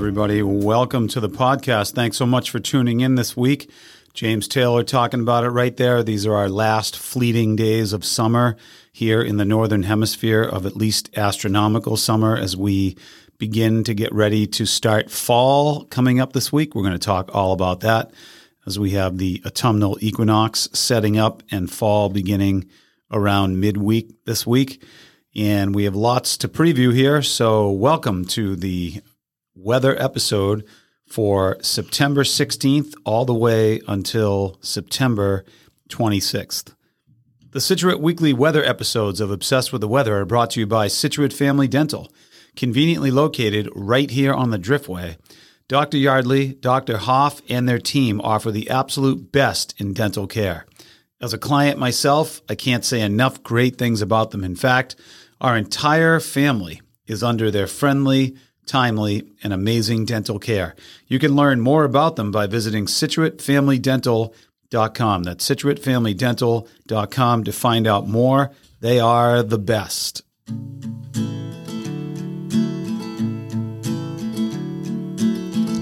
[0.00, 1.92] everybody, welcome to the podcast.
[1.92, 3.70] Thanks so much for tuning in this week.
[4.14, 6.02] James Taylor talking about it right there.
[6.02, 8.56] These are our last fleeting days of summer
[8.90, 12.96] here in the Northern Hemisphere, of at least astronomical summer, as we
[13.36, 16.74] begin to get ready to start fall coming up this week.
[16.74, 18.10] We're going to talk all about that
[18.66, 22.70] as we have the autumnal equinox setting up and fall beginning
[23.12, 24.82] around midweek this week.
[25.36, 27.20] And we have lots to preview here.
[27.20, 29.02] So, welcome to the
[29.62, 30.64] weather episode
[31.06, 35.44] for September 16th all the way until September
[35.90, 36.74] 26th.
[37.50, 40.88] The Scituate Weekly weather episodes of Obsessed with the Weather are brought to you by
[40.88, 42.10] Scituate Family Dental,
[42.56, 45.16] conveniently located right here on the Driftway.
[45.68, 45.98] Dr.
[45.98, 46.96] Yardley, Dr.
[46.96, 50.64] Hoff, and their team offer the absolute best in dental care.
[51.20, 54.42] As a client myself, I can't say enough great things about them.
[54.42, 54.96] In fact,
[55.40, 58.36] our entire family is under their friendly,
[58.70, 60.76] timely, and amazing dental care.
[61.08, 65.22] You can learn more about them by visiting scituatefamilydental.com.
[65.24, 68.50] That's scituatefamilydental.com to find out more.
[68.80, 70.22] They are the best.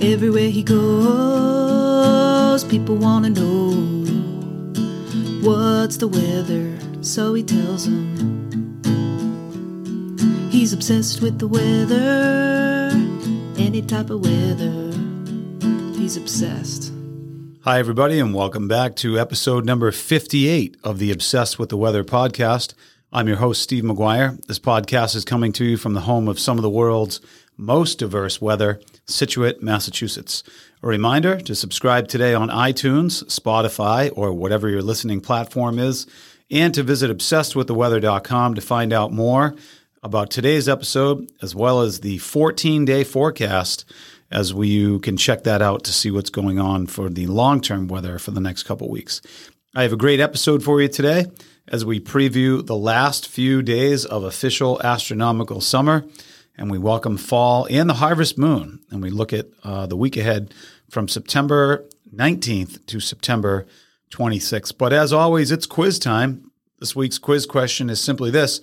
[0.00, 3.72] Everywhere he goes, people want to know
[5.42, 8.46] what's the weather, so he tells them.
[10.50, 12.75] He's obsessed with the weather,
[13.58, 14.92] any type of weather.
[15.98, 16.92] He's obsessed.
[17.62, 22.04] Hi, everybody, and welcome back to episode number 58 of the Obsessed with the Weather
[22.04, 22.74] podcast.
[23.12, 24.38] I'm your host, Steve Maguire.
[24.46, 27.20] This podcast is coming to you from the home of some of the world's
[27.56, 30.42] most diverse weather, Scituate, Massachusetts.
[30.82, 36.06] A reminder to subscribe today on iTunes, Spotify, or whatever your listening platform is,
[36.50, 39.56] and to visit obsessedwiththeweather.com to find out more
[40.06, 43.84] about today's episode, as well as the 14 day forecast,
[44.30, 47.60] as we, you can check that out to see what's going on for the long
[47.60, 49.20] term weather for the next couple weeks.
[49.74, 51.26] I have a great episode for you today
[51.66, 56.04] as we preview the last few days of official astronomical summer
[56.56, 58.78] and we welcome fall and the harvest moon.
[58.92, 60.54] And we look at uh, the week ahead
[60.88, 61.84] from September
[62.14, 63.66] 19th to September
[64.12, 64.78] 26th.
[64.78, 66.52] But as always, it's quiz time.
[66.78, 68.60] This week's quiz question is simply this.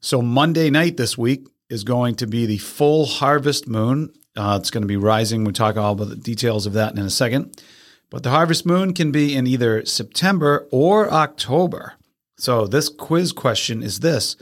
[0.00, 4.12] So, Monday night this week is going to be the full harvest moon.
[4.36, 5.42] Uh, it's going to be rising.
[5.42, 7.60] We'll talk all about the details of that in a second.
[8.08, 11.94] But the harvest moon can be in either September or October.
[12.36, 14.36] So, this quiz question is this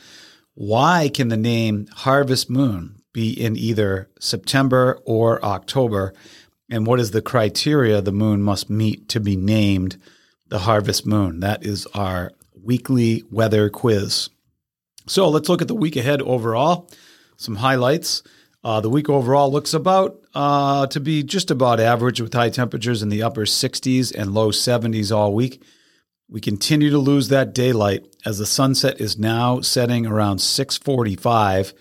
[0.54, 6.12] why can the name Harvest Moon be in either September or October?
[6.70, 9.96] And what is the criteria the moon must meet to be named
[10.48, 11.40] the Harvest Moon?
[11.40, 14.28] That is our weekly weather quiz.
[15.06, 16.90] So let's look at the week ahead overall.
[17.36, 18.22] Some highlights.
[18.64, 23.02] Uh, the week overall looks about uh, to be just about average with high temperatures
[23.02, 25.62] in the upper 60s and low 70s all week.
[26.28, 31.72] We continue to lose that daylight as the sunset is now setting around 6:45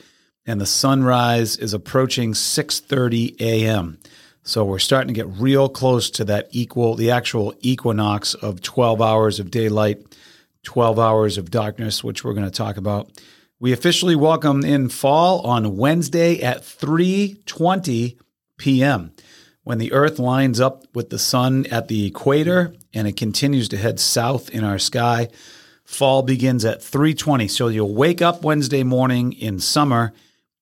[0.46, 3.98] and the sunrise is approaching 6:30 a.m.
[4.44, 9.02] So we're starting to get real close to that equal the actual equinox of 12
[9.02, 10.06] hours of daylight,
[10.66, 13.10] 12 hours of darkness, which we're going to talk about.
[13.60, 18.18] We officially welcome in fall on Wednesday at 3:20
[18.58, 19.12] p.m.
[19.64, 23.78] when the earth lines up with the sun at the equator and it continues to
[23.78, 25.30] head south in our sky.
[25.86, 27.50] Fall begins at 3:20.
[27.50, 30.12] So you'll wake up Wednesday morning in summer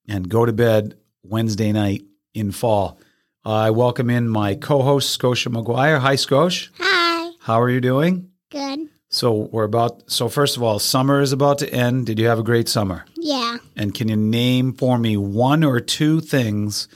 [0.08, 2.04] and go to bed Wednesday night
[2.34, 3.00] in fall.
[3.44, 6.00] I welcome in my co-host Scotia Maguire.
[6.00, 6.70] Hi Scotia.
[6.78, 7.32] Hi.
[7.40, 8.30] How are you doing?
[8.52, 8.90] Good.
[9.14, 12.08] So we're about so first of all, summer is about to end.
[12.08, 13.06] Did you have a great summer?
[13.16, 13.58] Yeah.
[13.76, 16.88] And can you name for me one or two things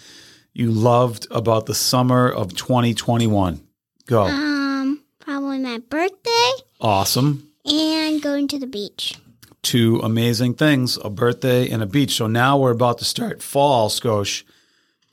[0.51, 3.61] you loved about the summer of 2021?
[4.07, 4.23] Go.
[4.23, 7.51] Um, probably my birthday awesome.
[7.63, 9.13] and going to the beach.
[9.61, 12.15] Two amazing things, a birthday and a beach.
[12.15, 14.43] So now we're about to start fall, Skosh.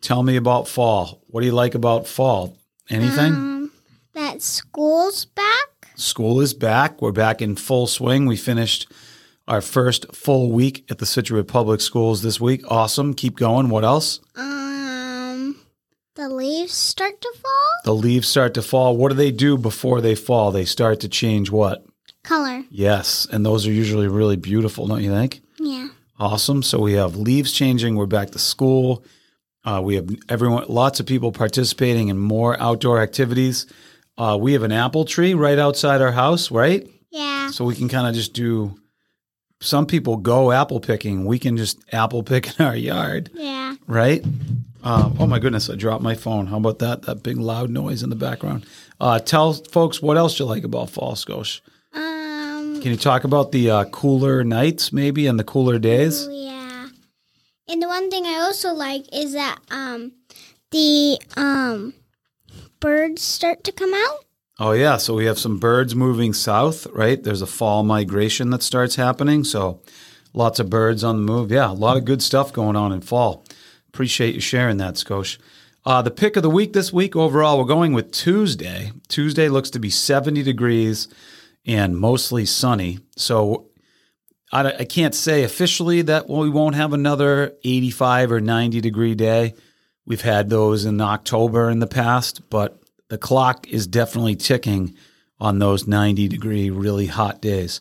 [0.00, 1.20] Tell me about fall.
[1.26, 2.56] What do you like about fall?
[2.88, 3.34] Anything?
[3.34, 3.72] Um,
[4.14, 5.53] that school's back.
[6.04, 7.00] School is back.
[7.00, 8.26] We're back in full swing.
[8.26, 8.86] We finished
[9.48, 12.62] our first full week at the Scituate Public Schools this week.
[12.70, 13.14] Awesome.
[13.14, 13.70] Keep going.
[13.70, 14.20] What else?
[14.36, 15.56] Um,
[16.14, 17.70] The leaves start to fall.
[17.84, 18.96] The leaves start to fall.
[18.96, 20.52] What do they do before they fall?
[20.52, 21.84] They start to change what?
[22.22, 22.64] Color.
[22.70, 25.40] Yes, and those are usually really beautiful, don't you think?
[25.58, 25.88] Yeah.
[26.18, 26.62] Awesome.
[26.62, 27.96] So we have leaves changing.
[27.96, 29.04] We're back to school.
[29.64, 33.66] Uh, we have everyone, lots of people participating in more outdoor activities.
[34.16, 36.88] Uh, we have an apple tree right outside our house, right?
[37.10, 37.50] Yeah.
[37.50, 38.76] So we can kind of just do.
[39.60, 41.24] Some people go apple picking.
[41.24, 43.74] We can just apple pick in our yard, Yeah.
[43.86, 44.22] right?
[44.82, 45.70] Uh, oh my goodness!
[45.70, 46.46] I dropped my phone.
[46.46, 47.02] How about that?
[47.02, 48.66] That big loud noise in the background.
[49.00, 51.60] Uh, tell folks what else you like about fall, Scotia.
[51.94, 52.80] Um.
[52.82, 56.26] Can you talk about the uh, cooler nights, maybe, and the cooler days?
[56.28, 56.88] oh, yeah.
[57.66, 60.12] And the one thing I also like is that um,
[60.70, 61.94] the um,
[62.80, 64.24] birds start to come out.
[64.58, 67.22] Oh yeah, so we have some birds moving south, right?
[67.22, 69.80] There's a fall migration that starts happening, so
[70.32, 71.50] lots of birds on the move.
[71.50, 73.44] Yeah, a lot of good stuff going on in fall.
[73.88, 75.38] Appreciate you sharing that, Skosh.
[75.84, 78.92] Uh, the pick of the week this week overall, we're going with Tuesday.
[79.08, 81.08] Tuesday looks to be 70 degrees
[81.66, 83.00] and mostly sunny.
[83.16, 83.68] So
[84.52, 89.54] I, I can't say officially that we won't have another 85 or 90 degree day.
[90.06, 92.78] We've had those in October in the past, but
[93.08, 94.94] the clock is definitely ticking
[95.38, 97.80] on those 90 degree, really hot days.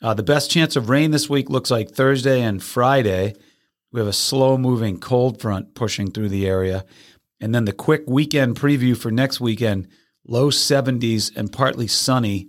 [0.00, 3.34] Uh, the best chance of rain this week looks like Thursday and Friday.
[3.90, 6.84] We have a slow moving cold front pushing through the area.
[7.40, 9.88] And then the quick weekend preview for next weekend
[10.26, 12.48] low 70s and partly sunny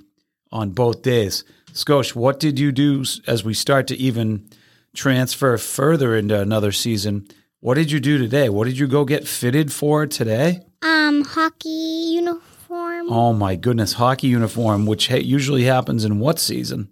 [0.52, 1.44] on both days.
[1.74, 4.50] Skosh, what did you do as we start to even
[4.96, 7.28] transfer further into another season?
[7.66, 8.48] What did you do today?
[8.48, 10.60] What did you go get fitted for today?
[10.84, 13.10] Um, hockey uniform.
[13.10, 16.90] Oh my goodness, hockey uniform, which ha- usually happens in what season?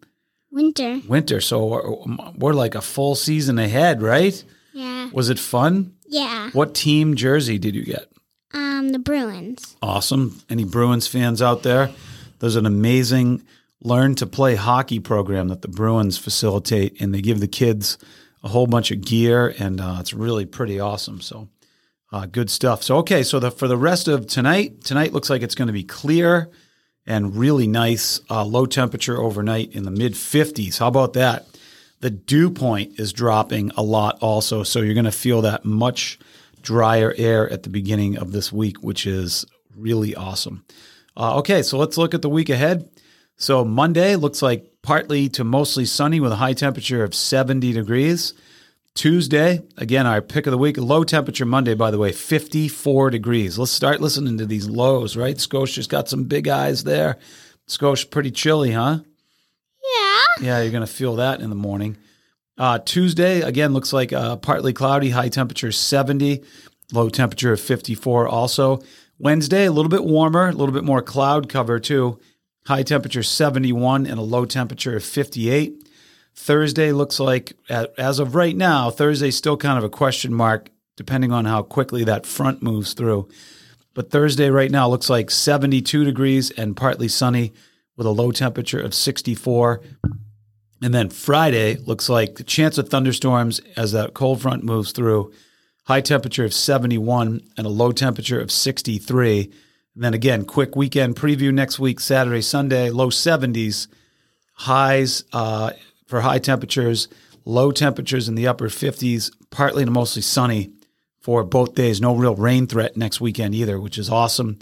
[0.49, 0.99] Winter.
[1.07, 1.41] Winter.
[1.41, 4.43] So we're, we're like a full season ahead, right?
[4.73, 5.11] Yeah.
[5.13, 5.93] Was it fun?
[6.07, 6.49] Yeah.
[6.53, 8.11] What team jersey did you get?
[8.55, 9.77] Um, the Bruins.
[9.83, 10.41] Awesome.
[10.49, 11.91] Any Bruins fans out there?
[12.39, 13.43] There's an amazing
[13.79, 17.99] learn to play hockey program that the Bruins facilitate, and they give the kids
[18.43, 21.21] a whole bunch of gear, and uh, it's really pretty awesome.
[21.21, 21.49] So,
[22.11, 22.83] uh, good stuff.
[22.83, 25.73] So, okay, so the, for the rest of tonight, tonight looks like it's going to
[25.73, 26.49] be clear
[27.05, 30.79] and really nice, uh, low temperature overnight in the mid 50s.
[30.79, 31.47] How about that?
[32.01, 36.19] The dew point is dropping a lot also, so you're going to feel that much
[36.61, 39.45] drier air at the beginning of this week, which is
[39.75, 40.65] really awesome.
[41.15, 42.89] Uh, okay, so let's look at the week ahead.
[43.37, 48.33] So Monday looks like partly to mostly sunny with a high temperature of 70 degrees.
[48.93, 53.57] Tuesday, again, our pick of the week, low temperature Monday, by the way, 54 degrees.
[53.57, 55.39] Let's start listening to these lows, right?
[55.39, 57.17] Scotia's got some big eyes there.
[57.65, 58.99] Scotia, pretty chilly, huh?
[59.81, 60.21] Yeah.
[60.41, 61.97] Yeah, you're going to feel that in the morning.
[62.55, 66.43] Uh, Tuesday, again, looks like uh, partly cloudy, high temperature 70,
[66.91, 68.81] low temperature of 54 also.
[69.17, 72.19] Wednesday, a little bit warmer, a little bit more cloud cover too.
[72.65, 75.87] High temperature 71 and a low temperature of 58.
[76.35, 81.31] Thursday looks like, as of right now, Thursday's still kind of a question mark depending
[81.31, 83.27] on how quickly that front moves through.
[83.93, 87.53] But Thursday right now looks like 72 degrees and partly sunny
[87.95, 89.81] with a low temperature of 64.
[90.81, 95.31] And then Friday looks like the chance of thunderstorms as that cold front moves through.
[95.85, 99.51] High temperature of 71 and a low temperature of 63.
[99.95, 103.87] And then again, quick weekend preview next week, Saturday, Sunday, low 70s,
[104.53, 105.71] highs uh,
[106.07, 107.07] for high temperatures,
[107.45, 110.71] low temperatures in the upper 50s, partly to mostly sunny
[111.19, 112.01] for both days.
[112.01, 114.57] No real rain threat next weekend either, which is awesome.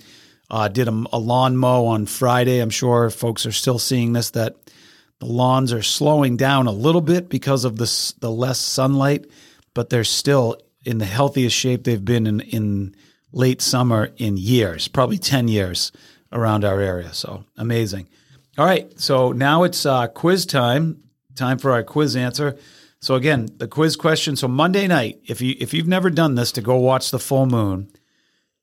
[0.49, 2.59] Uh, did a, a lawn mow on Friday.
[2.59, 4.55] I'm sure folks are still seeing this that
[5.19, 9.27] the lawns are slowing down a little bit because of the the less sunlight,
[9.73, 12.95] but they're still in the healthiest shape they've been in in
[13.31, 15.91] late summer in years, probably 10 years
[16.31, 17.13] around our area.
[17.13, 18.07] So amazing.
[18.57, 21.03] All right, so now it's uh, quiz time.
[21.35, 22.57] Time for our quiz answer.
[22.99, 24.35] So again, the quiz question.
[24.35, 27.45] So Monday night, if you if you've never done this to go watch the full
[27.45, 27.89] moon,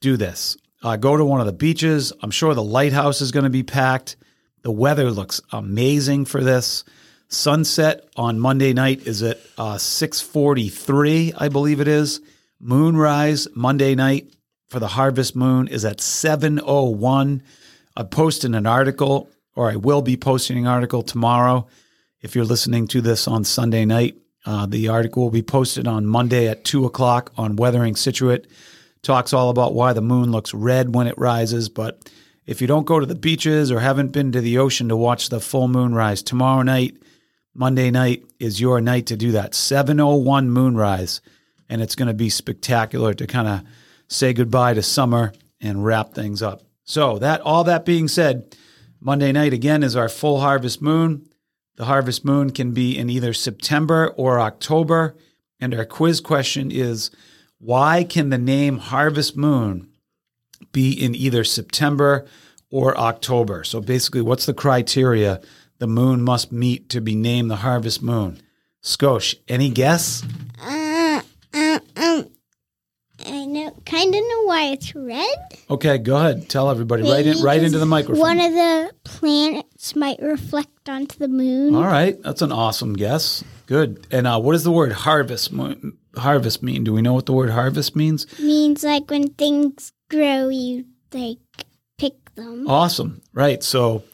[0.01, 0.57] do this.
[0.83, 2.13] Uh, go to one of the beaches.
[2.23, 4.17] I'm sure the lighthouse is going to be packed.
[4.63, 6.85] The weather looks amazing for this.
[7.29, 12.21] Sunset on Monday night is at uh, 6:43, I believe it is.
[12.61, 14.33] Moonrise Monday night
[14.69, 17.43] for the harvest moon is at 7:01.
[17.97, 21.67] I posted an article, or I will be posting an article tomorrow.
[22.21, 26.07] If you're listening to this on Sunday night, uh, the article will be posted on
[26.07, 28.47] Monday at two o'clock on Weathering Scituate.
[29.03, 31.69] Talks all about why the moon looks red when it rises.
[31.69, 32.11] But
[32.47, 35.29] if you don't go to the beaches or haven't been to the ocean to watch
[35.29, 36.97] the full moon rise tomorrow night,
[37.55, 39.55] Monday night is your night to do that.
[39.55, 41.21] 701 moonrise.
[41.69, 43.63] And it's going to be spectacular to kind of
[44.09, 46.63] say goodbye to summer and wrap things up.
[46.85, 48.57] So that all that being said,
[49.01, 51.29] Monday night again is our full harvest moon.
[51.77, 55.15] The harvest moon can be in either September or October.
[55.61, 57.11] And our quiz question is
[57.59, 59.89] why can the name harvest moon
[60.73, 62.27] be in either September
[62.71, 63.65] or October?
[63.65, 65.41] So basically, what's the criteria
[65.79, 68.41] the moon must meet to be named the harvest moon?
[68.83, 70.25] Skosh, any guess?
[70.61, 71.23] Uh,
[71.53, 72.31] uh, um,
[73.27, 75.37] I know, kind of know why it's red.
[75.71, 76.49] Okay, go ahead.
[76.49, 77.03] Tell everybody.
[77.03, 78.21] right in, Maybe right into the microphone.
[78.21, 81.75] One of the planets might reflect onto the moon.
[81.75, 83.43] All right, that's an awesome guess.
[83.67, 84.07] Good.
[84.11, 85.53] And uh, what does the word harvest
[86.17, 86.85] harvest mean?
[86.85, 88.27] Do we know what the word harvest means?
[88.39, 91.39] Means like when things grow, you like
[91.99, 92.69] pick them.
[92.69, 93.21] Awesome.
[93.33, 93.63] Right.
[93.63, 94.05] So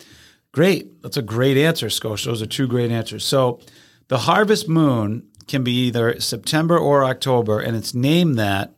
[0.52, 1.02] great.
[1.02, 2.30] That's a great answer, Scotia.
[2.30, 3.24] Those are two great answers.
[3.24, 3.60] So
[4.08, 8.74] the harvest moon can be either September or October, and it's named that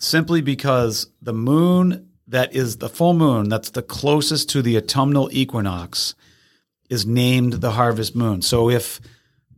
[0.00, 5.28] simply because the moon that is the full moon, that's the closest to the autumnal
[5.32, 6.14] equinox,
[6.88, 8.42] is named the harvest moon.
[8.42, 9.00] So if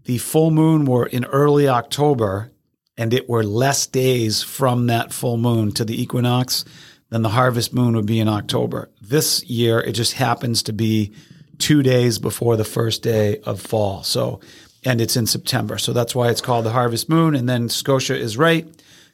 [0.05, 2.51] the full moon were in early October
[2.97, 6.65] and it were less days from that full moon to the equinox,
[7.11, 8.91] then the harvest moon would be in October.
[9.01, 11.13] This year, it just happens to be
[11.59, 14.03] two days before the first day of fall.
[14.03, 14.41] So,
[14.85, 15.79] and it's in September.
[15.79, 17.35] So that's why it's called the harvest moon.
[17.35, 18.67] And then Scotia is right.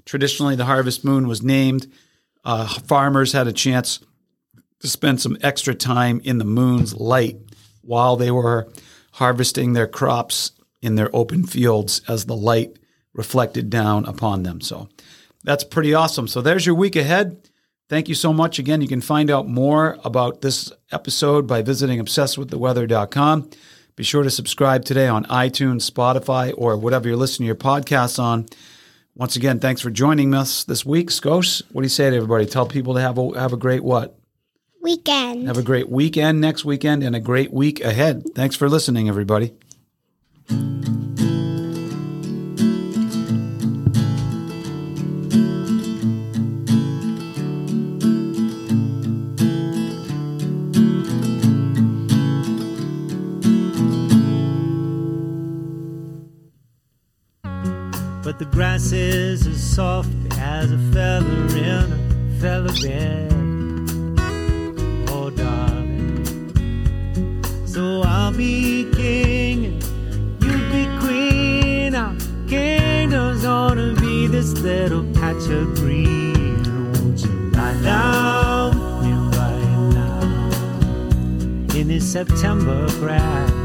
[0.09, 1.87] Traditionally, the harvest moon was named.
[2.43, 4.01] Uh, farmers had a chance
[4.81, 7.37] to spend some extra time in the moon's light
[7.83, 8.73] while they were
[9.13, 12.79] harvesting their crops in their open fields as the light
[13.13, 14.63] reflected down upon them.
[14.63, 14.89] So
[15.45, 16.27] that's pretty awesome.
[16.27, 17.47] So there's your week ahead.
[17.91, 18.59] Thank you so much.
[18.59, 23.51] Again, you can find out more about this episode by visiting obsessedwiththeweather.com.
[23.95, 28.19] Be sure to subscribe today on iTunes, Spotify, or whatever you're listening to your podcasts
[28.19, 28.47] on.
[29.19, 31.11] Once again, thanks for joining us this week.
[31.11, 32.47] Skos, what do you say to everybody?
[32.47, 34.17] Tell people to have a, have a great what?
[34.81, 35.49] Weekend.
[35.49, 38.33] Have a great weekend next weekend and a great week ahead.
[38.37, 39.55] Thanks for listening, everybody.
[58.39, 63.33] The grass is as soft as a feather in a feather bed.
[65.11, 66.55] Oh, darling.
[67.67, 69.83] So I'll be king, and
[70.45, 71.97] you be queen.
[71.97, 72.15] Our
[72.47, 76.93] kingdom's gonna be this little patch of green.
[76.93, 83.58] Won't you lie down with me right now in this September grass?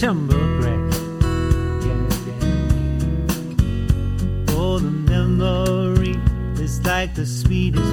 [0.00, 0.96] September grass.
[4.56, 6.16] Oh, the memory
[6.58, 7.89] is like the sweetest